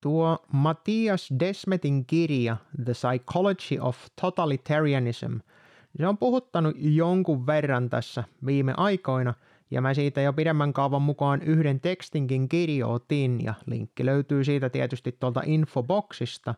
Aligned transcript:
Tuo 0.00 0.38
Matthias 0.52 1.28
Desmetin 1.40 2.06
kirja 2.06 2.56
The 2.84 2.92
Psychology 2.92 3.78
of 3.80 4.06
Totalitarianism, 4.20 5.36
se 5.98 6.06
on 6.06 6.18
puhuttanut 6.18 6.76
jonkun 6.78 7.46
verran 7.46 7.90
tässä 7.90 8.24
viime 8.46 8.74
aikoina, 8.76 9.34
ja 9.70 9.80
mä 9.80 9.94
siitä 9.94 10.20
jo 10.20 10.32
pidemmän 10.32 10.72
kaavan 10.72 11.02
mukaan 11.02 11.42
yhden 11.42 11.80
tekstinkin 11.80 12.48
kirjoitin, 12.48 13.44
ja 13.44 13.54
linkki 13.66 14.06
löytyy 14.06 14.44
siitä 14.44 14.70
tietysti 14.70 15.16
tuolta 15.20 15.42
infoboksista. 15.46 16.54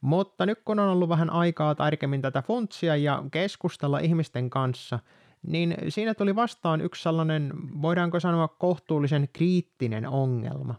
Mutta 0.00 0.46
nyt 0.46 0.58
kun 0.64 0.78
on 0.78 0.88
ollut 0.88 1.08
vähän 1.08 1.30
aikaa 1.30 1.74
tarkemmin 1.74 2.22
tätä 2.22 2.42
funtsia 2.42 2.96
ja 2.96 3.24
keskustella 3.30 3.98
ihmisten 3.98 4.50
kanssa, 4.50 4.98
niin 5.46 5.76
siinä 5.88 6.14
tuli 6.14 6.36
vastaan 6.36 6.80
yksi 6.80 7.02
sellainen, 7.02 7.52
voidaanko 7.82 8.20
sanoa 8.20 8.48
kohtuullisen 8.48 9.28
kriittinen 9.32 10.06
ongelma. 10.08 10.74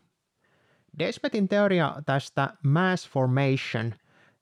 Desmetin 0.99 1.47
teoria 1.47 1.95
tästä 2.05 2.53
mass 2.63 3.09
formation, 3.09 3.93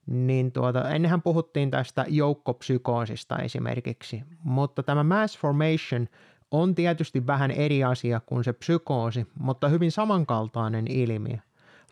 niin 0.06 0.52
tuota, 0.52 0.90
ennenhän 0.90 1.22
puhuttiin 1.22 1.70
tästä 1.70 2.04
joukkopsykoosista 2.08 3.38
esimerkiksi, 3.38 4.22
mutta 4.42 4.82
tämä 4.82 5.04
mass 5.04 5.38
formation 5.38 6.08
on 6.50 6.74
tietysti 6.74 7.26
vähän 7.26 7.50
eri 7.50 7.84
asia 7.84 8.20
kuin 8.26 8.44
se 8.44 8.52
psykoosi, 8.52 9.26
mutta 9.38 9.68
hyvin 9.68 9.92
samankaltainen 9.92 10.86
ilmiö. 10.90 11.36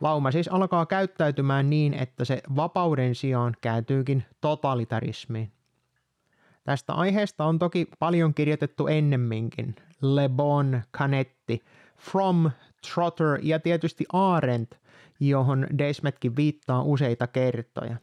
Lauma 0.00 0.30
siis 0.30 0.48
alkaa 0.48 0.86
käyttäytymään 0.86 1.70
niin, 1.70 1.94
että 1.94 2.24
se 2.24 2.42
vapauden 2.56 3.14
sijaan 3.14 3.56
kääntyykin 3.60 4.24
totalitarismiin. 4.40 5.52
Tästä 6.64 6.92
aiheesta 6.92 7.44
on 7.44 7.58
toki 7.58 7.88
paljon 7.98 8.34
kirjoitettu 8.34 8.86
ennemminkin. 8.86 9.76
Le 10.02 10.28
Bon, 10.28 10.82
Canetti, 10.96 11.64
From, 11.98 12.50
Trotter 12.94 13.38
ja 13.42 13.60
tietysti 13.60 14.04
Arendt, 14.12 14.74
johon 15.20 15.66
Desmetkin 15.78 16.36
viittaa 16.36 16.82
useita 16.82 17.26
kertoja. 17.26 17.96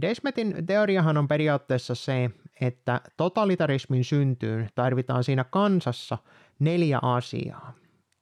Desmetin 0.00 0.66
teoriahan 0.66 1.16
on 1.16 1.28
periaatteessa 1.28 1.94
se, 1.94 2.30
että 2.60 3.00
totalitarismin 3.16 4.04
syntyyn 4.04 4.68
tarvitaan 4.74 5.24
siinä 5.24 5.44
kansassa 5.44 6.18
neljä 6.58 6.98
asiaa. 7.02 7.74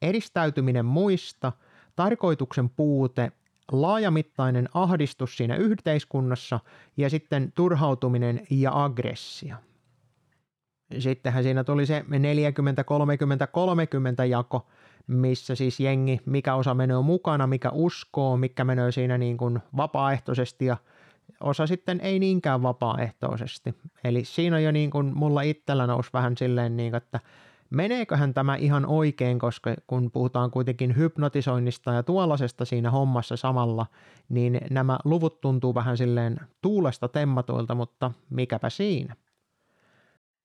Eristäytyminen 0.02 0.84
muista, 0.84 1.52
tarkoituksen 1.96 2.70
puute, 2.70 3.32
laajamittainen 3.72 4.68
ahdistus 4.74 5.36
siinä 5.36 5.56
yhteiskunnassa 5.56 6.60
ja 6.96 7.10
sitten 7.10 7.52
turhautuminen 7.52 8.46
ja 8.50 8.84
aggressio. 8.84 9.56
Sittenhän 10.98 11.42
siinä 11.42 11.64
tuli 11.64 11.86
se 11.86 12.04
40-30-30 14.22 14.24
jako, 14.24 14.66
missä 15.06 15.54
siis 15.54 15.80
jengi, 15.80 16.20
mikä 16.26 16.54
osa 16.54 16.74
menee 16.74 17.02
mukana, 17.02 17.46
mikä 17.46 17.70
uskoo, 17.70 18.36
mikä 18.36 18.64
menee 18.64 18.92
siinä 18.92 19.18
niin 19.18 19.36
kuin 19.36 19.58
vapaaehtoisesti 19.76 20.66
ja 20.66 20.76
osa 21.40 21.66
sitten 21.66 22.00
ei 22.00 22.18
niinkään 22.18 22.62
vapaaehtoisesti. 22.62 23.74
Eli 24.04 24.24
siinä 24.24 24.56
on 24.56 24.62
jo 24.62 24.72
niin 24.72 24.90
kuin 24.90 25.12
mulla 25.14 25.42
itsellä 25.42 25.86
nousi 25.86 26.10
vähän 26.12 26.36
silleen 26.36 26.76
niin, 26.76 26.94
että 26.94 27.20
meneeköhän 27.70 28.34
tämä 28.34 28.56
ihan 28.56 28.86
oikein, 28.86 29.38
koska 29.38 29.74
kun 29.86 30.10
puhutaan 30.10 30.50
kuitenkin 30.50 30.96
hypnotisoinnista 30.96 31.92
ja 31.92 32.02
tuollaisesta 32.02 32.64
siinä 32.64 32.90
hommassa 32.90 33.36
samalla, 33.36 33.86
niin 34.28 34.60
nämä 34.70 34.98
luvut 35.04 35.40
tuntuu 35.40 35.74
vähän 35.74 35.96
silleen 35.96 36.40
tuulesta 36.62 37.08
temmatuilta, 37.08 37.74
mutta 37.74 38.10
mikäpä 38.30 38.70
siinä. 38.70 39.16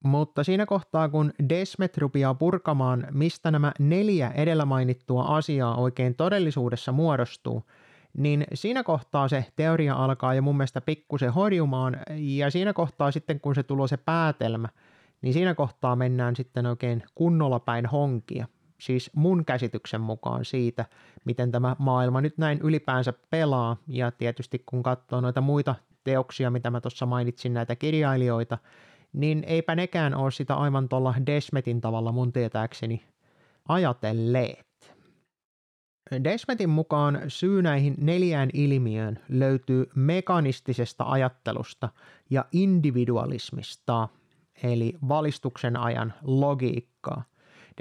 Mutta 0.04 0.44
siinä 0.44 0.66
kohtaa, 0.66 1.08
kun 1.08 1.32
Desmet 1.48 1.98
rupeaa 1.98 2.34
purkamaan, 2.34 3.06
mistä 3.10 3.50
nämä 3.50 3.72
neljä 3.78 4.30
edellä 4.30 4.64
mainittua 4.64 5.24
asiaa 5.24 5.76
oikein 5.76 6.14
todellisuudessa 6.14 6.92
muodostuu, 6.92 7.62
niin 8.16 8.44
siinä 8.54 8.82
kohtaa 8.82 9.28
se 9.28 9.46
teoria 9.56 9.94
alkaa 9.94 10.34
jo 10.34 10.42
mun 10.42 10.56
mielestä 10.56 10.80
pikkusen 10.80 11.32
horjumaan, 11.32 11.96
ja 12.16 12.50
siinä 12.50 12.72
kohtaa 12.72 13.10
sitten 13.10 13.40
kun 13.40 13.54
se 13.54 13.62
tulee 13.62 13.88
se 13.88 13.96
päätelmä, 13.96 14.68
niin 15.22 15.32
siinä 15.32 15.54
kohtaa 15.54 15.96
mennään 15.96 16.36
sitten 16.36 16.66
oikein 16.66 17.02
kunnolla 17.14 17.60
päin 17.60 17.86
honkia. 17.86 18.46
Siis 18.80 19.10
mun 19.14 19.44
käsityksen 19.44 20.00
mukaan 20.00 20.44
siitä, 20.44 20.84
miten 21.24 21.52
tämä 21.52 21.76
maailma 21.78 22.20
nyt 22.20 22.38
näin 22.38 22.58
ylipäänsä 22.62 23.12
pelaa, 23.30 23.76
ja 23.86 24.10
tietysti 24.10 24.62
kun 24.66 24.82
katsoo 24.82 25.20
noita 25.20 25.40
muita 25.40 25.74
teoksia, 26.04 26.50
mitä 26.50 26.70
mä 26.70 26.80
tuossa 26.80 27.06
mainitsin, 27.06 27.54
näitä 27.54 27.76
kirjailijoita, 27.76 28.58
niin 29.12 29.44
eipä 29.46 29.74
nekään 29.74 30.14
ole 30.14 30.30
sitä 30.30 30.54
aivan 30.54 30.88
tuolla 30.88 31.14
Desmetin 31.26 31.80
tavalla 31.80 32.12
mun 32.12 32.32
tietääkseni 32.32 33.04
ajatelleet. 33.68 34.68
Desmetin 36.24 36.70
mukaan 36.70 37.20
syy 37.28 37.62
näihin 37.62 37.94
neljään 37.98 38.50
ilmiöön 38.52 39.18
löytyy 39.28 39.90
mekanistisesta 39.94 41.04
ajattelusta 41.04 41.88
ja 42.30 42.44
individualismista, 42.52 44.08
eli 44.62 44.94
valistuksen 45.08 45.76
ajan 45.76 46.14
logiikkaa. 46.22 47.24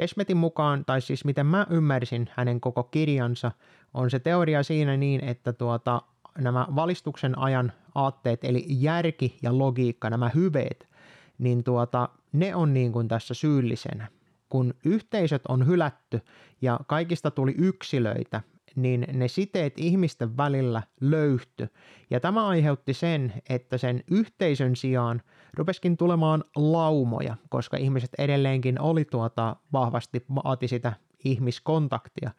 Desmetin 0.01 0.37
mukaan, 0.37 0.85
tai 0.85 1.01
siis 1.01 1.25
miten 1.25 1.45
mä 1.45 1.67
ymmärsin 1.69 2.29
hänen 2.35 2.61
koko 2.61 2.83
kirjansa, 2.83 3.51
on 3.93 4.09
se 4.09 4.19
teoria 4.19 4.63
siinä 4.63 4.97
niin, 4.97 5.23
että 5.23 5.53
tuota, 5.53 6.01
nämä 6.37 6.67
valistuksen 6.75 7.37
ajan 7.37 7.71
aatteet, 7.95 8.43
eli 8.43 8.65
järki 8.69 9.37
ja 9.41 9.57
logiikka, 9.57 10.09
nämä 10.09 10.29
hyveet, 10.35 10.89
niin 11.37 11.63
tuota, 11.63 12.09
ne 12.33 12.55
on 12.55 12.73
niin 12.73 12.91
kuin 12.91 13.07
tässä 13.07 13.33
syyllisenä 13.33 14.07
kun 14.49 14.73
yhteisöt 14.85 15.41
on 15.47 15.67
hylätty 15.67 16.21
ja 16.61 16.79
kaikista 16.87 17.31
tuli 17.31 17.55
yksilöitä, 17.57 18.41
niin 18.75 19.07
ne 19.13 19.27
siteet 19.27 19.73
ihmisten 19.77 20.37
välillä 20.37 20.83
löyhty. 21.01 21.69
Ja 22.09 22.19
tämä 22.19 22.47
aiheutti 22.47 22.93
sen, 22.93 23.33
että 23.49 23.77
sen 23.77 24.03
yhteisön 24.11 24.75
sijaan 24.75 25.21
rupeskin 25.53 25.97
tulemaan 25.97 26.43
laumoja, 26.55 27.35
koska 27.49 27.77
ihmiset 27.77 28.11
edelleenkin 28.17 28.81
oli 28.81 29.05
tuota 29.05 29.55
vahvasti 29.73 30.25
vaati 30.35 30.67
sitä 30.67 30.93
ihmiskontaktia, 31.25 32.31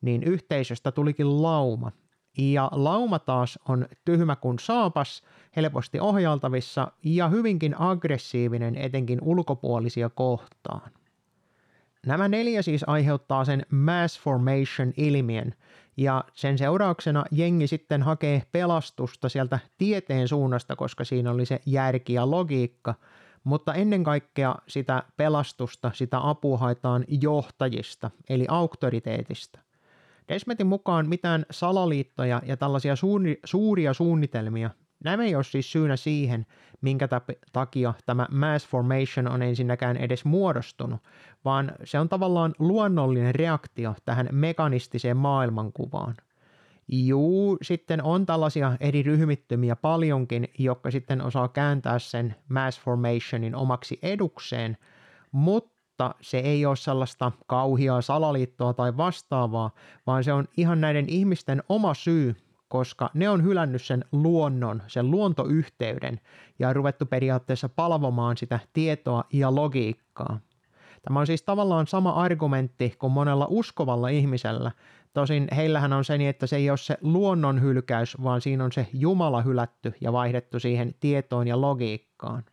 niin 0.00 0.22
yhteisöstä 0.22 0.92
tulikin 0.92 1.42
lauma. 1.42 1.92
Ja 2.38 2.68
lauma 2.72 3.18
taas 3.18 3.58
on 3.68 3.86
tyhmä 4.04 4.36
kuin 4.36 4.58
saapas, 4.58 5.22
helposti 5.56 6.00
ohjaltavissa 6.00 6.92
ja 7.04 7.28
hyvinkin 7.28 7.80
aggressiivinen 7.80 8.76
etenkin 8.76 9.18
ulkopuolisia 9.22 10.10
kohtaan. 10.10 10.90
Nämä 12.06 12.28
neljä 12.28 12.62
siis 12.62 12.84
aiheuttaa 12.86 13.44
sen 13.44 13.66
mass 13.70 14.20
formation 14.20 14.92
ilmiön, 14.96 15.54
ja 15.96 16.24
sen 16.34 16.58
seurauksena 16.58 17.24
jengi 17.30 17.66
sitten 17.66 18.02
hakee 18.02 18.42
pelastusta 18.52 19.28
sieltä 19.28 19.58
tieteen 19.78 20.28
suunnasta, 20.28 20.76
koska 20.76 21.04
siinä 21.04 21.30
oli 21.30 21.46
se 21.46 21.60
järki 21.66 22.12
ja 22.12 22.30
logiikka, 22.30 22.94
mutta 23.44 23.74
ennen 23.74 24.04
kaikkea 24.04 24.54
sitä 24.68 25.02
pelastusta, 25.16 25.90
sitä 25.94 26.18
apua 26.22 26.58
haetaan 26.58 27.04
johtajista, 27.08 28.10
eli 28.28 28.46
auktoriteetista. 28.48 29.65
Desmetin 30.28 30.66
mukaan 30.66 31.08
mitään 31.08 31.46
salaliittoja 31.50 32.42
ja 32.46 32.56
tällaisia 32.56 32.96
suuri, 32.96 33.40
suuria 33.44 33.94
suunnitelmia 33.94 34.70
Nämä 35.04 35.24
ei 35.24 35.34
ole 35.34 35.44
siis 35.44 35.72
syynä 35.72 35.96
siihen, 35.96 36.46
minkä 36.80 37.08
takia 37.52 37.94
tämä 38.06 38.26
mass 38.30 38.68
formation 38.68 39.28
on 39.28 39.42
ensinnäkään 39.42 39.96
edes 39.96 40.24
muodostunut, 40.24 41.00
vaan 41.44 41.72
se 41.84 41.98
on 41.98 42.08
tavallaan 42.08 42.54
luonnollinen 42.58 43.34
reaktio 43.34 43.94
tähän 44.04 44.28
mekanistiseen 44.32 45.16
maailmankuvaan. 45.16 46.14
Juu, 46.88 47.58
sitten 47.62 48.02
on 48.02 48.26
tällaisia 48.26 48.76
eri 48.80 49.02
ryhmittymiä 49.02 49.76
paljonkin, 49.76 50.48
jotka 50.58 50.90
sitten 50.90 51.22
osaa 51.22 51.48
kääntää 51.48 51.98
sen 51.98 52.34
mass 52.48 52.80
formationin 52.80 53.54
omaksi 53.54 53.98
edukseen, 54.02 54.76
mutta 55.32 55.75
se 56.20 56.38
ei 56.38 56.66
ole 56.66 56.76
sellaista 56.76 57.32
kauhiaa 57.46 58.02
salaliittoa 58.02 58.74
tai 58.74 58.96
vastaavaa, 58.96 59.70
vaan 60.06 60.24
se 60.24 60.32
on 60.32 60.48
ihan 60.56 60.80
näiden 60.80 61.08
ihmisten 61.08 61.62
oma 61.68 61.94
syy, 61.94 62.36
koska 62.68 63.10
ne 63.14 63.28
on 63.28 63.44
hylännyt 63.44 63.82
sen 63.82 64.04
luonnon, 64.12 64.82
sen 64.86 65.10
luontoyhteyden 65.10 66.20
ja 66.58 66.72
ruvettu 66.72 67.06
periaatteessa 67.06 67.68
palvomaan 67.68 68.36
sitä 68.36 68.60
tietoa 68.72 69.24
ja 69.32 69.54
logiikkaa. 69.54 70.40
Tämä 71.02 71.20
on 71.20 71.26
siis 71.26 71.42
tavallaan 71.42 71.86
sama 71.86 72.10
argumentti 72.10 72.94
kuin 72.98 73.12
monella 73.12 73.46
uskovalla 73.50 74.08
ihmisellä, 74.08 74.72
tosin 75.12 75.48
heillähän 75.56 75.92
on 75.92 76.04
se 76.04 76.18
niin, 76.18 76.30
että 76.30 76.46
se 76.46 76.56
ei 76.56 76.70
ole 76.70 76.78
se 76.78 76.98
luonnon 77.00 77.62
hylkäys, 77.62 78.16
vaan 78.22 78.40
siinä 78.40 78.64
on 78.64 78.72
se 78.72 78.88
Jumala 78.92 79.42
hylätty 79.42 79.92
ja 80.00 80.12
vaihdettu 80.12 80.60
siihen 80.60 80.94
tietoon 81.00 81.48
ja 81.48 81.60
logiikkaan. 81.60 82.44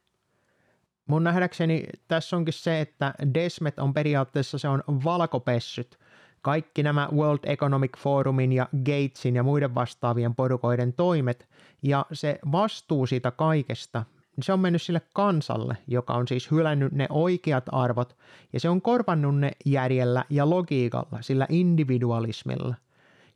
Mun 1.07 1.23
nähdäkseni 1.23 1.83
tässä 2.07 2.35
onkin 2.37 2.53
se, 2.53 2.81
että 2.81 3.13
Desmet 3.33 3.79
on 3.79 3.93
periaatteessa 3.93 4.57
se 4.57 4.67
on 4.67 4.83
valkopessyt, 5.03 5.99
kaikki 6.41 6.83
nämä 6.83 7.09
World 7.11 7.39
Economic 7.43 7.97
Forumin 7.97 8.53
ja 8.53 8.69
Gatesin 8.85 9.35
ja 9.35 9.43
muiden 9.43 9.75
vastaavien 9.75 10.35
porukoiden 10.35 10.93
toimet. 10.93 11.47
Ja 11.81 12.05
se 12.13 12.39
vastuu 12.51 13.05
siitä 13.05 13.31
kaikesta, 13.31 14.03
se 14.41 14.53
on 14.53 14.59
mennyt 14.59 14.81
sille 14.81 15.01
kansalle, 15.13 15.77
joka 15.87 16.13
on 16.13 16.27
siis 16.27 16.51
hylännyt 16.51 16.91
ne 16.91 17.07
oikeat 17.09 17.63
arvot. 17.71 18.17
Ja 18.53 18.59
se 18.59 18.69
on 18.69 18.81
korvannut 18.81 19.39
ne 19.39 19.51
järjellä 19.65 20.25
ja 20.29 20.49
logiikalla, 20.49 21.21
sillä 21.21 21.47
individualismilla. 21.49 22.75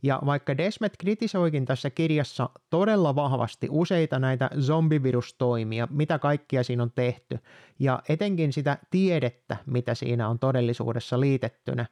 Ja 0.04 0.20
vaikka 0.26 0.58
Desmet 0.58 0.94
kritisoikin 1.00 1.66
tässä 1.66 1.90
kirjassa 1.90 2.50
todella 2.70 3.16
vahvasti 3.16 3.68
useita 3.72 4.20
näitä 4.20 4.50
zombivirustoimia, 4.60 5.88
mitä 5.92 6.20
kaikkia 6.20 6.64
siinä 6.64 6.84
on 6.84 6.92
tehty, 6.96 7.40
ja 7.80 8.02
etenkin 8.10 8.54
sitä 8.54 8.78
tiedettä, 8.92 9.58
mitä 9.66 9.96
siinä 9.96 10.30
on 10.30 10.40
todellisuudessa 10.40 11.20
liitettynä, 11.20 11.86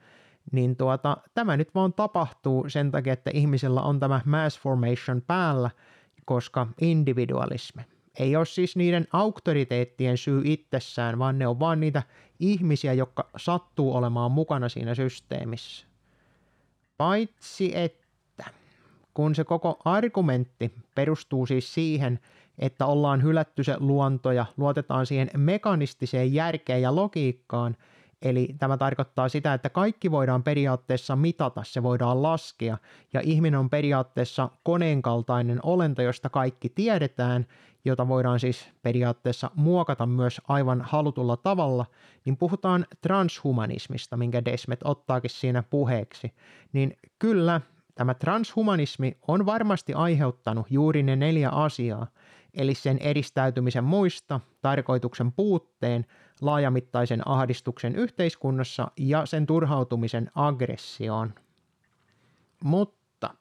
niin 0.52 0.76
tuota, 0.76 1.18
tämä 1.34 1.58
nyt 1.58 1.76
vaan 1.76 1.94
tapahtuu 1.94 2.70
sen 2.70 2.92
takia, 2.92 3.14
että 3.14 3.32
ihmisillä 3.34 3.82
on 3.82 4.00
tämä 4.00 4.22
mass 4.26 4.60
formation 4.60 5.22
päällä, 5.28 5.70
koska 6.26 6.68
individualismi. 6.82 7.82
Ei 8.20 8.36
ole 8.36 8.46
siis 8.46 8.76
niiden 8.76 9.08
auktoriteettien 9.14 10.18
syy 10.18 10.42
itsessään, 10.46 11.20
vaan 11.20 11.40
ne 11.40 11.48
on 11.48 11.60
vaan 11.60 11.80
niitä 11.80 12.04
ihmisiä, 12.40 12.94
jotka 12.94 13.30
sattuu 13.38 13.96
olemaan 13.96 14.32
mukana 14.32 14.70
siinä 14.70 14.96
systeemissä. 14.96 15.88
Paitsi 16.98 17.78
että 17.78 18.46
kun 19.14 19.36
se 19.36 19.44
koko 19.44 19.80
argumentti 19.86 20.74
perustuu 20.96 21.46
siis 21.46 21.74
siihen, 21.74 22.20
että 22.60 22.86
ollaan 22.86 23.24
hylätty 23.24 23.64
se 23.64 23.76
luonto 23.80 24.32
ja 24.32 24.46
luotetaan 24.58 25.06
siihen 25.06 25.30
mekanistiseen 25.38 26.34
järkeen 26.34 26.82
ja 26.82 26.96
logiikkaan, 26.96 27.78
Eli 28.26 28.56
tämä 28.60 28.78
tarkoittaa 28.78 29.30
sitä, 29.30 29.54
että 29.54 29.70
kaikki 29.70 30.12
voidaan 30.12 30.44
periaatteessa 30.44 31.16
mitata, 31.16 31.64
se 31.64 31.84
voidaan 31.84 32.24
laskea, 32.24 32.78
ja 33.14 33.22
ihminen 33.24 33.60
on 33.60 33.70
periaatteessa 33.70 34.50
koneen 34.64 35.02
kaltainen 35.02 35.60
olento, 35.64 36.02
josta 36.02 36.30
kaikki 36.30 36.70
tiedetään, 36.70 37.46
jota 37.86 38.08
voidaan 38.08 38.40
siis 38.40 38.70
periaatteessa 38.82 39.52
muokata 39.56 40.06
myös 40.06 40.42
aivan 40.48 40.82
halutulla 40.82 41.38
tavalla, 41.38 41.86
niin 42.26 42.38
puhutaan 42.38 42.86
transhumanismista, 43.02 44.18
minkä 44.18 44.46
Desmet 44.46 44.80
ottaakin 44.84 45.30
siinä 45.30 45.64
puheeksi. 45.64 46.34
Niin 46.74 46.98
kyllä, 47.20 47.62
tämä 47.96 48.14
transhumanismi 48.14 49.18
on 49.28 49.46
varmasti 49.46 49.94
aiheuttanut 49.94 50.66
juuri 50.70 51.04
ne 51.04 51.16
neljä 51.16 51.50
asiaa, 51.50 52.08
eli 52.56 52.76
sen 52.76 52.98
eristäytymisen 52.98 53.84
muista, 53.84 54.40
tarkoituksen 54.62 55.32
puutteen, 55.32 56.06
laajamittaisen 56.42 57.28
ahdistuksen 57.28 57.96
yhteiskunnassa 57.96 58.92
ja 58.98 59.26
sen 59.26 59.46
turhautumisen 59.46 60.32
aggressioon. 60.36 61.34
Mutta 62.64 63.34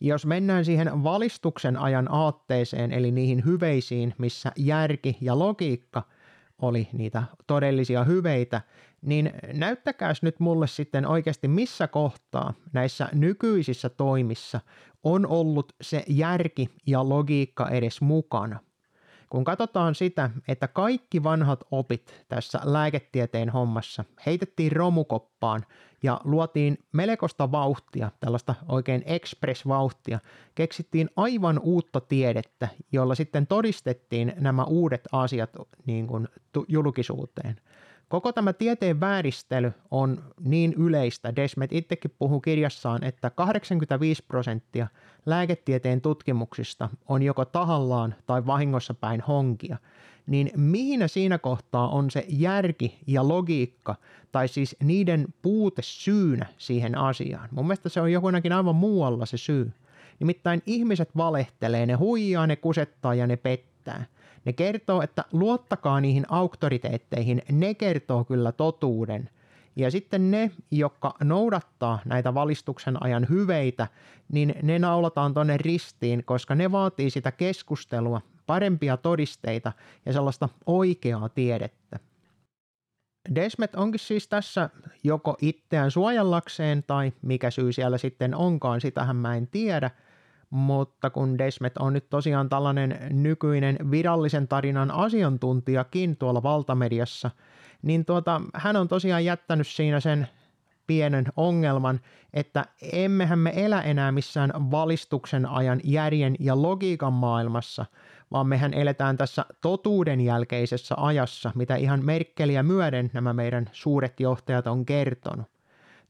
jos 0.00 0.26
mennään 0.26 0.64
siihen 0.64 1.04
valistuksen 1.04 1.76
ajan 1.76 2.08
aatteeseen, 2.10 2.92
eli 2.92 3.10
niihin 3.10 3.44
hyveisiin, 3.44 4.14
missä 4.18 4.52
järki 4.56 5.16
ja 5.20 5.38
logiikka 5.38 6.02
oli 6.62 6.88
niitä 6.92 7.22
todellisia 7.46 8.04
hyveitä, 8.04 8.60
niin 9.02 9.32
näyttäkääs 9.52 10.22
nyt 10.22 10.40
mulle 10.40 10.66
sitten 10.66 11.06
oikeasti 11.06 11.48
missä 11.48 11.88
kohtaa 11.88 12.54
näissä 12.72 13.08
nykyisissä 13.12 13.88
toimissa 13.88 14.60
on 15.02 15.26
ollut 15.26 15.72
se 15.80 16.04
järki 16.08 16.68
ja 16.86 17.08
logiikka 17.08 17.68
edes 17.68 18.00
mukana. 18.00 18.60
Kun 19.30 19.44
katsotaan 19.44 19.94
sitä, 19.94 20.30
että 20.48 20.68
kaikki 20.68 21.22
vanhat 21.22 21.64
opit 21.70 22.24
tässä 22.28 22.60
lääketieteen 22.64 23.50
hommassa 23.50 24.04
heitettiin 24.26 24.72
romukoppaan 24.72 25.64
ja 26.02 26.20
luotiin 26.24 26.78
melkoista 26.92 27.52
vauhtia, 27.52 28.10
tällaista 28.20 28.54
oikein 28.68 29.02
express-vauhtia, 29.06 30.18
keksittiin 30.54 31.10
aivan 31.16 31.58
uutta 31.58 32.00
tiedettä, 32.00 32.68
jolla 32.92 33.14
sitten 33.14 33.46
todistettiin 33.46 34.32
nämä 34.36 34.64
uudet 34.64 35.08
asiat 35.12 35.50
niin 35.86 36.06
kuin 36.06 36.28
julkisuuteen– 36.68 37.56
Koko 38.08 38.32
tämä 38.32 38.52
tieteen 38.52 39.00
vääristely 39.00 39.72
on 39.90 40.22
niin 40.40 40.72
yleistä, 40.72 41.36
Desmet 41.36 41.72
itsekin 41.72 42.14
puhuu 42.18 42.40
kirjassaan, 42.40 43.04
että 43.04 43.30
85 43.30 44.24
prosenttia 44.28 44.86
lääketieteen 45.26 46.00
tutkimuksista 46.00 46.88
on 47.08 47.22
joko 47.22 47.44
tahallaan 47.44 48.14
tai 48.26 48.46
vahingossa 48.46 48.94
päin 48.94 49.20
honkia, 49.20 49.76
niin 50.26 50.50
mihin 50.56 51.08
siinä 51.08 51.38
kohtaa 51.38 51.88
on 51.88 52.10
se 52.10 52.24
järki 52.28 52.98
ja 53.06 53.28
logiikka, 53.28 53.94
tai 54.32 54.48
siis 54.48 54.76
niiden 54.82 55.26
puute 55.42 55.82
syynä 55.82 56.46
siihen 56.58 56.98
asiaan? 56.98 57.48
Mun 57.52 57.66
mielestä 57.66 57.88
se 57.88 58.00
on 58.00 58.12
jokunakin 58.12 58.52
aivan 58.52 58.76
muualla 58.76 59.26
se 59.26 59.36
syy. 59.36 59.72
Nimittäin 60.20 60.62
ihmiset 60.66 61.16
valehtelee, 61.16 61.86
ne 61.86 61.94
huijaa, 61.94 62.46
ne 62.46 62.56
kusettaa 62.56 63.14
ja 63.14 63.26
ne 63.26 63.36
pettää– 63.36 64.04
ne 64.48 64.52
kertoo, 64.52 65.02
että 65.02 65.24
luottakaa 65.32 66.00
niihin 66.00 66.26
auktoriteetteihin, 66.28 67.42
ne 67.52 67.74
kertoo 67.74 68.24
kyllä 68.24 68.52
totuuden. 68.52 69.30
Ja 69.76 69.90
sitten 69.90 70.30
ne, 70.30 70.50
jotka 70.70 71.14
noudattaa 71.24 71.98
näitä 72.04 72.34
valistuksen 72.34 73.02
ajan 73.02 73.26
hyveitä, 73.28 73.88
niin 74.32 74.54
ne 74.62 74.78
naulataan 74.78 75.34
tonne 75.34 75.56
ristiin, 75.56 76.24
koska 76.24 76.54
ne 76.54 76.72
vaatii 76.72 77.10
sitä 77.10 77.32
keskustelua, 77.32 78.20
parempia 78.46 78.96
todisteita 78.96 79.72
ja 80.06 80.12
sellaista 80.12 80.48
oikeaa 80.66 81.28
tiedettä. 81.28 81.98
Desmet 83.34 83.74
onkin 83.74 84.00
siis 84.00 84.28
tässä 84.28 84.70
joko 85.04 85.36
itseään 85.40 85.90
suojallakseen 85.90 86.84
tai 86.86 87.12
mikä 87.22 87.50
syy 87.50 87.72
siellä 87.72 87.98
sitten 87.98 88.34
onkaan, 88.34 88.80
sitähän 88.80 89.16
mä 89.16 89.36
en 89.36 89.46
tiedä– 89.46 89.90
mutta 90.50 91.10
kun 91.10 91.38
Desmet 91.38 91.78
on 91.78 91.92
nyt 91.92 92.10
tosiaan 92.10 92.48
tällainen 92.48 92.98
nykyinen 93.10 93.90
virallisen 93.90 94.48
tarinan 94.48 94.90
asiantuntijakin 94.90 96.16
tuolla 96.16 96.42
valtamediassa, 96.42 97.30
niin 97.82 98.04
tuota, 98.04 98.40
hän 98.54 98.76
on 98.76 98.88
tosiaan 98.88 99.24
jättänyt 99.24 99.66
siinä 99.66 100.00
sen 100.00 100.28
pienen 100.86 101.24
ongelman, 101.36 102.00
että 102.34 102.64
emmehän 102.92 103.38
me 103.38 103.52
elä 103.56 103.80
enää 103.80 104.12
missään 104.12 104.52
valistuksen 104.70 105.46
ajan 105.46 105.80
järjen 105.84 106.36
ja 106.40 106.62
logiikan 106.62 107.12
maailmassa, 107.12 107.86
vaan 108.30 108.46
mehän 108.46 108.74
eletään 108.74 109.16
tässä 109.16 109.44
totuuden 109.60 110.20
jälkeisessä 110.20 110.94
ajassa, 110.98 111.52
mitä 111.54 111.76
ihan 111.76 112.04
Merkeliä 112.04 112.62
myöden 112.62 113.10
nämä 113.12 113.32
meidän 113.32 113.66
suuret 113.72 114.20
johtajat 114.20 114.66
on 114.66 114.86
kertonut. 114.86 115.46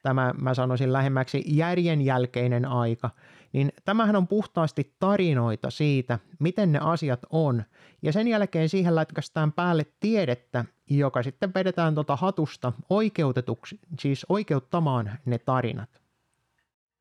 Tämä 0.03 0.35
mä 0.41 0.55
sanoisin 0.55 0.93
lähemmäksi 0.93 1.45
järjen 1.47 2.03
jälkeinen 2.03 2.65
aika, 2.65 3.11
niin 3.53 3.73
tämähän 3.85 4.17
on 4.17 4.29
puhtaasti 4.29 4.95
tarinoita 4.99 5.71
siitä, 5.71 6.19
miten 6.39 6.73
ne 6.73 6.79
asiat 6.83 7.21
on, 7.31 7.65
ja 8.03 8.13
sen 8.13 8.29
jälkeen 8.29 8.69
siihen 8.69 8.95
lätkästään 8.95 9.53
päälle 9.53 9.87
tiedettä, 10.01 10.65
joka 10.91 11.23
sitten 11.23 11.55
vedetään 11.55 11.95
tuota 11.95 12.17
hatusta 12.17 12.73
oikeutetuksi, 12.91 13.81
siis 14.01 14.27
oikeuttamaan 14.29 15.11
ne 15.25 15.39
tarinat. 15.39 16.01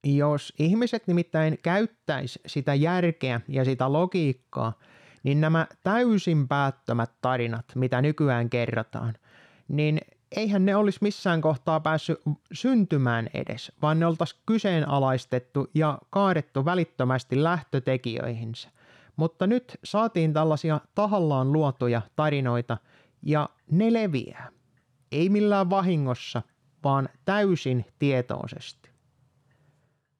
Jos 0.04 0.54
ihmiset 0.60 1.08
nimittäin 1.08 1.58
käyttäisi 1.64 2.40
sitä 2.46 2.74
järkeä 2.74 3.42
ja 3.48 3.66
sitä 3.66 3.94
logiikkaa, 3.94 4.74
niin 5.24 5.42
nämä 5.42 5.68
täysin 5.84 6.48
päättömät 6.48 7.12
tarinat, 7.22 7.66
mitä 7.76 8.02
nykyään 8.02 8.50
kerrotaan, 8.50 9.14
niin 9.68 10.00
eihän 10.36 10.66
ne 10.66 10.76
olisi 10.76 11.00
missään 11.02 11.42
kohtaa 11.42 11.80
päässyt 11.80 12.22
syntymään 12.54 13.30
edes, 13.34 13.72
vaan 13.82 14.00
ne 14.00 14.06
oltaisiin 14.06 14.42
kyseenalaistettu 14.46 15.68
ja 15.74 15.98
kaadettu 16.10 16.66
välittömästi 16.66 17.44
lähtötekijöihinsä. 17.44 18.70
Mutta 19.16 19.48
nyt 19.48 19.78
saatiin 19.84 20.34
tällaisia 20.34 20.80
tahallaan 20.96 21.54
luotuja 21.54 22.02
tarinoita 22.16 22.78
ja 23.22 23.50
ne 23.72 23.94
leviää. 23.94 24.50
Ei 25.12 25.30
millään 25.30 25.70
vahingossa, 25.70 26.42
vaan 26.84 27.10
täysin 27.26 27.86
tietoisesti. 28.00 28.90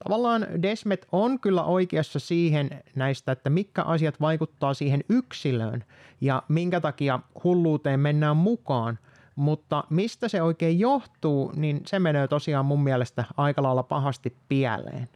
Tavallaan 0.04 0.48
Desmet 0.62 1.08
on 1.12 1.40
kyllä 1.40 1.64
oikeassa 1.64 2.20
siihen 2.20 2.70
näistä, 2.96 3.32
että 3.32 3.50
mitkä 3.50 3.84
asiat 3.84 4.22
vaikuttaa 4.22 4.74
siihen 4.74 5.04
yksilöön 5.10 5.84
ja 6.22 6.44
minkä 6.50 6.82
takia 6.82 7.20
hulluuteen 7.44 8.00
mennään 8.00 8.38
mukaan– 8.38 9.00
mutta 9.38 9.84
mistä 9.90 10.28
se 10.28 10.42
oikein 10.42 10.80
johtuu, 10.80 11.52
niin 11.56 11.82
se 11.86 12.00
menee 12.00 12.28
tosiaan 12.28 12.66
mun 12.66 12.84
mielestä 12.84 13.24
aika 13.38 13.64
lailla 13.64 13.84
pahasti 13.84 14.38
pieleen. 14.50 15.10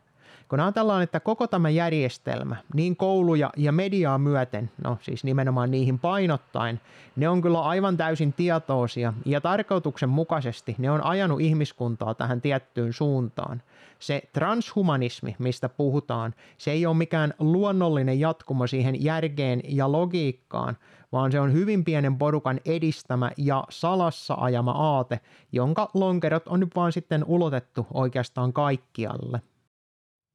Kun 0.52 0.60
ajatellaan, 0.60 1.04
että 1.04 1.20
koko 1.20 1.48
tämä 1.48 1.70
järjestelmä, 1.70 2.56
niin 2.74 2.96
kouluja 2.96 3.50
ja 3.58 3.72
mediaa 3.72 4.18
myöten, 4.18 4.72
no 4.84 4.98
siis 5.02 5.24
nimenomaan 5.24 5.72
niihin 5.72 6.00
painottain, 6.00 6.80
ne 7.16 7.30
on 7.30 7.42
kyllä 7.42 7.62
aivan 7.62 7.98
täysin 7.98 8.34
tietoisia 8.34 9.14
ja 9.26 9.42
tarkoituksenmukaisesti 9.42 10.76
ne 10.78 10.92
on 10.92 11.06
ajanut 11.06 11.42
ihmiskuntaa 11.42 12.14
tähän 12.14 12.42
tiettyyn 12.42 12.94
suuntaan. 12.94 13.62
Se 14.00 14.22
transhumanismi, 14.34 15.36
mistä 15.40 15.70
puhutaan, 15.70 16.34
se 16.58 16.72
ei 16.72 16.86
ole 16.86 16.98
mikään 16.98 17.34
luonnollinen 17.40 18.20
jatkumo 18.20 18.68
siihen 18.68 19.04
järkeen 19.04 19.62
ja 19.68 19.92
logiikkaan, 19.92 20.78
vaan 21.12 21.32
se 21.32 21.40
on 21.40 21.54
hyvin 21.54 21.84
pienen 21.84 22.18
porukan 22.18 22.60
edistämä 22.66 23.32
ja 23.38 23.64
salassa 23.70 24.34
ajama 24.34 24.72
aate, 24.72 25.20
jonka 25.52 25.90
lonkerot 25.94 26.48
on 26.48 26.60
nyt 26.60 26.76
vaan 26.76 26.92
sitten 26.92 27.24
ulotettu 27.24 27.88
oikeastaan 27.94 28.54
kaikkialle. 28.54 29.42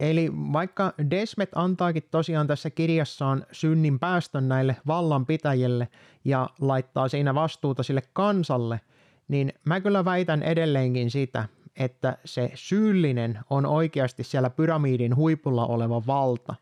Eli 0.00 0.33
vaikka 0.53 0.93
Desmet 1.11 1.50
antaakin 1.55 2.03
tosiaan 2.11 2.47
tässä 2.47 2.71
kirjassaan 2.71 3.47
synnin 3.53 3.99
päästön 3.99 4.49
näille 4.49 4.76
vallanpitäjille 4.87 5.88
ja 6.25 6.50
laittaa 6.61 7.09
siinä 7.09 7.35
vastuuta 7.35 7.83
sille 7.83 8.03
kansalle, 8.12 8.81
niin 9.29 9.53
mä 9.67 9.81
kyllä 9.81 10.05
väitän 10.05 10.43
edelleenkin 10.43 11.11
sitä, 11.11 11.49
että 11.76 12.19
se 12.25 12.50
syyllinen 12.55 13.38
on 13.50 13.67
oikeasti 13.67 14.25
siellä 14.25 14.50
pyramidin 14.50 15.17
huipulla 15.17 15.67
oleva 15.67 16.03
valta, 16.07 16.55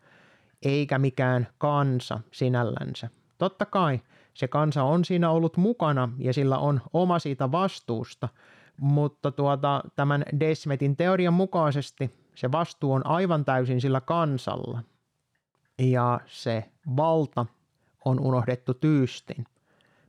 eikä 0.62 0.98
mikään 0.98 1.46
kansa 1.58 2.20
sinällänsä. 2.32 3.08
Totta 3.38 3.66
kai 3.66 4.00
se 4.34 4.48
kansa 4.48 4.82
on 4.82 5.04
siinä 5.04 5.30
ollut 5.30 5.56
mukana 5.56 6.08
ja 6.18 6.32
sillä 6.32 6.58
on 6.58 6.80
oma 6.92 7.18
siitä 7.18 7.52
vastuusta, 7.52 8.28
mutta 8.80 9.32
tuota, 9.32 9.82
tämän 9.96 10.24
Desmetin 10.40 10.96
teorian 10.96 11.34
mukaisesti 11.34 12.23
se 12.34 12.52
vastuu 12.52 12.92
on 12.92 13.06
aivan 13.06 13.44
täysin 13.44 13.80
sillä 13.80 14.00
kansalla. 14.00 14.82
Ja 15.78 16.20
se 16.26 16.64
valta 16.96 17.46
on 18.04 18.20
unohdettu 18.20 18.74
tyystin, 18.74 19.44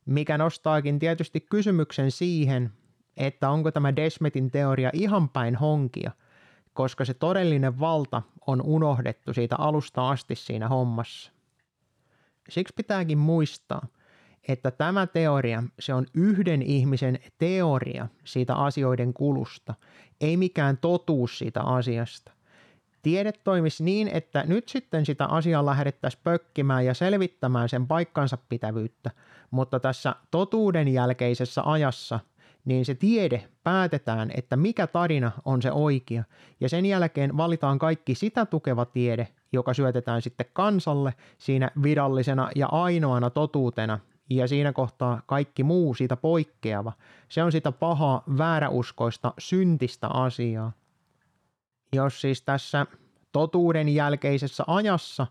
mikä 0.06 0.38
nostaakin 0.38 1.00
tietysti 1.00 1.42
kysymyksen 1.42 2.12
siihen, 2.12 2.72
että 3.18 3.50
onko 3.50 3.72
tämä 3.72 3.96
Desmetin 3.96 4.52
teoria 4.52 4.90
ihan 4.94 5.30
päin 5.30 5.56
honkia, 5.56 6.12
koska 6.74 7.06
se 7.06 7.14
todellinen 7.14 7.80
valta 7.80 8.22
on 8.48 8.62
unohdettu 8.62 9.34
siitä 9.34 9.56
alusta 9.60 10.10
asti 10.10 10.36
siinä 10.36 10.68
hommassa. 10.68 11.32
Siksi 12.50 12.74
pitääkin 12.78 13.18
muistaa, 13.18 13.88
että 14.48 14.72
tämä 14.72 15.08
teoria, 15.08 15.64
se 15.80 15.94
on 15.94 16.06
yhden 16.14 16.62
ihmisen 16.62 17.20
teoria 17.38 18.08
siitä 18.24 18.56
asioiden 18.56 19.14
kulusta, 19.14 19.74
ei 20.22 20.38
mikään 20.38 20.78
totuus 20.78 21.38
siitä 21.38 21.62
asiasta. 21.62 22.32
Tiede 23.02 23.32
toimisi 23.32 23.84
niin, 23.84 24.08
että 24.08 24.44
nyt 24.48 24.70
sitten 24.70 25.06
sitä 25.06 25.26
asiaa 25.26 25.66
lähdettäisiin 25.66 26.22
pökkimään 26.24 26.86
ja 26.86 26.94
selvittämään 26.94 27.70
sen 27.70 27.88
paikkansa 27.88 28.38
pitävyyttä, 28.50 29.12
mutta 29.52 29.80
tässä 29.80 30.16
totuuden 30.32 30.88
jälkeisessä 30.88 31.62
ajassa 31.66 32.20
niin 32.66 32.86
se 32.86 32.96
tiede 32.96 33.50
päätetään, 33.64 34.32
että 34.36 34.58
mikä 34.58 34.88
tarina 34.88 35.32
on 35.46 35.62
se 35.62 35.72
oikea, 35.72 36.24
ja 36.60 36.70
sen 36.70 36.86
jälkeen 36.86 37.38
valitaan 37.38 37.80
kaikki 37.80 38.16
sitä 38.16 38.46
tukeva 38.46 38.86
tiede, 38.86 39.28
joka 39.52 39.74
syötetään 39.74 40.22
sitten 40.22 40.46
kansalle 40.54 41.14
siinä 41.38 41.72
virallisena 41.84 42.50
ja 42.56 42.68
ainoana 42.68 43.30
totuutena, 43.30 44.00
ja 44.30 44.48
siinä 44.48 44.74
kohtaa 44.74 45.22
kaikki 45.26 45.64
muu 45.64 45.94
siitä 45.94 46.18
poikkeava. 46.18 46.94
Se 47.30 47.44
on 47.44 47.52
sitä 47.52 47.72
pahaa, 47.72 48.24
vääräuskoista, 48.38 49.34
syntistä 49.40 50.08
asiaa. 50.08 50.72
Jos 51.94 52.22
siis 52.22 52.42
tässä 52.42 52.86
totuuden 53.32 53.90
jälkeisessä 53.90 54.64
ajassa 54.68 55.28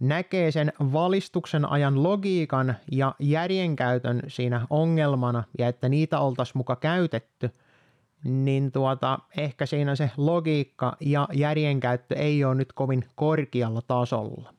näkee 0.00 0.50
sen 0.50 0.72
valistuksen 0.80 1.70
ajan 1.70 2.02
logiikan 2.02 2.74
ja 2.92 3.14
järjenkäytön 3.18 4.22
siinä 4.28 4.66
ongelmana 4.70 5.44
ja 5.58 5.68
että 5.68 5.88
niitä 5.88 6.18
oltaisiin 6.20 6.58
muka 6.58 6.76
käytetty, 6.76 7.50
niin 8.24 8.72
tuota, 8.72 9.18
ehkä 9.36 9.66
siinä 9.66 9.96
se 9.96 10.10
logiikka 10.16 10.96
ja 11.00 11.28
järjenkäyttö 11.32 12.14
ei 12.14 12.44
ole 12.44 12.54
nyt 12.54 12.72
kovin 12.72 13.04
korkealla 13.14 13.82
tasolla. 13.82 14.54